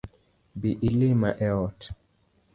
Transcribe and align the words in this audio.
Bi 0.59 0.71
ilima 0.89 1.29
e 1.47 1.51
ot 1.65 1.79